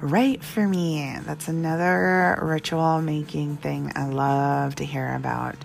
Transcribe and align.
write 0.00 0.44
for 0.44 0.66
me. 0.66 1.16
That's 1.24 1.48
another 1.48 2.38
ritual 2.42 3.00
making 3.00 3.56
thing 3.58 3.92
I 3.94 4.06
love 4.06 4.76
to 4.76 4.84
hear 4.84 5.14
about. 5.14 5.56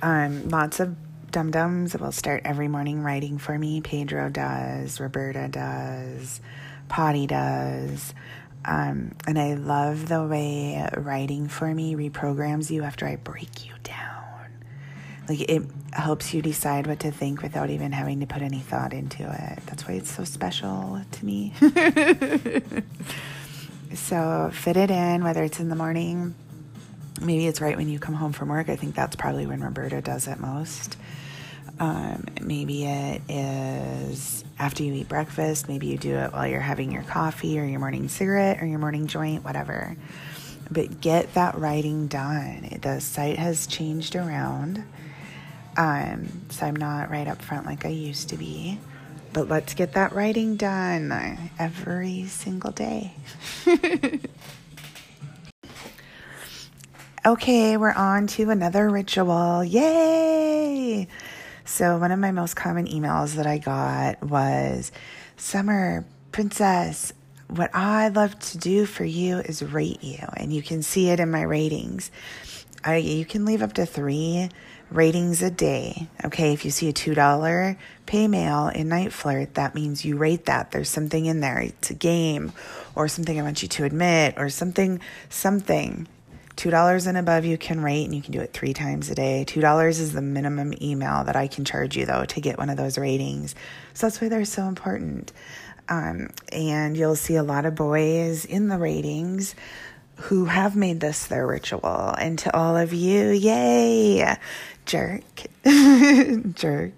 Um, 0.00 0.48
lots 0.48 0.80
of 0.80 0.96
dum 1.30 1.50
dums 1.50 1.96
will 1.96 2.12
start 2.12 2.42
every 2.44 2.68
morning 2.68 3.02
writing 3.02 3.38
for 3.38 3.58
me. 3.58 3.80
Pedro 3.80 4.28
does, 4.28 5.00
Roberta 5.00 5.48
does, 5.48 6.40
Potty 6.88 7.26
does. 7.26 8.14
Um, 8.64 9.14
and 9.26 9.38
I 9.38 9.54
love 9.54 10.08
the 10.08 10.24
way 10.24 10.88
writing 10.96 11.48
for 11.48 11.74
me 11.74 11.94
reprograms 11.94 12.70
you 12.70 12.84
after 12.84 13.06
I 13.06 13.16
break 13.16 13.66
you 13.66 13.72
down. 13.82 14.52
Like 15.28 15.40
it 15.40 15.62
helps 15.92 16.34
you 16.34 16.42
decide 16.42 16.86
what 16.86 17.00
to 17.00 17.10
think 17.10 17.42
without 17.42 17.70
even 17.70 17.92
having 17.92 18.20
to 18.20 18.26
put 18.26 18.42
any 18.42 18.60
thought 18.60 18.92
into 18.92 19.22
it. 19.22 19.66
That's 19.66 19.86
why 19.88 19.94
it's 19.94 20.10
so 20.10 20.24
special 20.24 21.00
to 21.10 21.24
me. 21.24 21.54
so 23.94 24.50
fit 24.52 24.76
it 24.76 24.90
in, 24.90 25.24
whether 25.24 25.42
it's 25.42 25.60
in 25.60 25.68
the 25.68 25.76
morning, 25.76 26.34
maybe 27.20 27.46
it's 27.46 27.60
right 27.60 27.76
when 27.76 27.88
you 27.88 27.98
come 27.98 28.14
home 28.14 28.32
from 28.32 28.48
work. 28.48 28.68
I 28.68 28.76
think 28.76 28.94
that's 28.94 29.16
probably 29.16 29.46
when 29.46 29.60
Roberta 29.60 30.00
does 30.00 30.28
it 30.28 30.38
most. 30.40 30.96
Um, 31.78 32.26
maybe 32.40 32.84
it 32.84 33.22
is 33.28 34.44
after 34.58 34.82
you 34.82 34.92
eat 34.94 35.08
breakfast. 35.08 35.68
Maybe 35.68 35.88
you 35.88 35.98
do 35.98 36.14
it 36.16 36.32
while 36.32 36.46
you're 36.46 36.60
having 36.60 36.92
your 36.92 37.02
coffee 37.02 37.58
or 37.58 37.64
your 37.64 37.80
morning 37.80 38.08
cigarette 38.08 38.62
or 38.62 38.66
your 38.66 38.78
morning 38.78 39.06
joint, 39.06 39.44
whatever. 39.44 39.96
But 40.70 41.00
get 41.00 41.34
that 41.34 41.58
writing 41.58 42.06
done. 42.06 42.78
The 42.80 43.00
site 43.00 43.38
has 43.38 43.66
changed 43.66 44.16
around. 44.16 44.84
Um, 45.76 46.28
so 46.50 46.66
I'm 46.66 46.76
not 46.76 47.10
right 47.10 47.26
up 47.26 47.42
front 47.42 47.66
like 47.66 47.84
I 47.84 47.90
used 47.90 48.28
to 48.30 48.36
be. 48.36 48.78
But 49.32 49.48
let's 49.48 49.72
get 49.72 49.94
that 49.94 50.12
writing 50.12 50.56
done 50.56 51.50
every 51.58 52.26
single 52.26 52.70
day. 52.70 53.14
okay, 57.26 57.78
we're 57.78 57.92
on 57.92 58.26
to 58.28 58.50
another 58.50 58.90
ritual. 58.90 59.64
Yay! 59.64 61.08
So, 61.64 61.96
one 61.96 62.12
of 62.12 62.18
my 62.18 62.32
most 62.32 62.56
common 62.56 62.86
emails 62.86 63.36
that 63.36 63.46
I 63.46 63.56
got 63.56 64.22
was 64.22 64.92
Summer, 65.38 66.04
Princess, 66.30 67.14
what 67.48 67.70
I 67.74 68.08
love 68.08 68.38
to 68.38 68.58
do 68.58 68.84
for 68.84 69.04
you 69.04 69.38
is 69.38 69.62
rate 69.62 70.02
you. 70.02 70.18
And 70.36 70.52
you 70.52 70.60
can 70.62 70.82
see 70.82 71.08
it 71.08 71.20
in 71.20 71.30
my 71.30 71.42
ratings. 71.42 72.10
I, 72.84 72.96
you 72.96 73.24
can 73.24 73.44
leave 73.44 73.62
up 73.62 73.74
to 73.74 73.86
three 73.86 74.48
ratings 74.90 75.42
a 75.42 75.50
day. 75.50 76.08
Okay, 76.24 76.52
if 76.52 76.64
you 76.64 76.70
see 76.70 76.88
a 76.88 76.92
$2 76.92 77.76
pay 78.06 78.28
mail 78.28 78.68
in 78.68 78.88
NiteFlirt, 78.88 79.54
that 79.54 79.74
means 79.74 80.04
you 80.04 80.16
rate 80.16 80.46
that. 80.46 80.70
There's 80.70 80.88
something 80.88 81.26
in 81.26 81.40
there. 81.40 81.60
It's 81.60 81.90
a 81.90 81.94
game 81.94 82.52
or 82.94 83.08
something 83.08 83.38
I 83.38 83.42
want 83.42 83.62
you 83.62 83.68
to 83.68 83.84
admit 83.84 84.34
or 84.36 84.50
something, 84.50 85.00
something. 85.30 86.08
$2 86.56 87.06
and 87.06 87.16
above 87.16 87.46
you 87.46 87.56
can 87.56 87.82
rate 87.82 88.04
and 88.04 88.14
you 88.14 88.20
can 88.20 88.32
do 88.32 88.40
it 88.40 88.52
three 88.52 88.74
times 88.74 89.08
a 89.08 89.14
day. 89.14 89.44
$2 89.46 89.88
is 89.88 90.12
the 90.12 90.20
minimum 90.20 90.74
email 90.82 91.24
that 91.24 91.36
I 91.36 91.46
can 91.46 91.64
charge 91.64 91.96
you 91.96 92.04
though 92.04 92.26
to 92.26 92.40
get 92.40 92.58
one 92.58 92.68
of 92.68 92.76
those 92.76 92.98
ratings. 92.98 93.54
So 93.94 94.06
that's 94.06 94.20
why 94.20 94.28
they're 94.28 94.44
so 94.44 94.64
important. 94.64 95.32
Um, 95.88 96.30
and 96.52 96.96
you'll 96.96 97.16
see 97.16 97.36
a 97.36 97.42
lot 97.42 97.64
of 97.66 97.74
boys 97.74 98.44
in 98.44 98.68
the 98.68 98.78
ratings 98.78 99.54
who 100.16 100.46
have 100.46 100.76
made 100.76 101.00
this 101.00 101.26
their 101.26 101.46
ritual. 101.46 102.14
And 102.18 102.38
to 102.40 102.56
all 102.56 102.76
of 102.76 102.92
you, 102.92 103.30
yay! 103.30 104.36
Jerk, 104.86 105.22
jerk, 106.54 106.92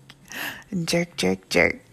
jerk, 0.84 1.16
jerk, 1.16 1.48
jerk. 1.48 1.83